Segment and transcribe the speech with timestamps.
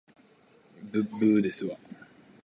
[0.81, 1.77] ぶっぶーですわ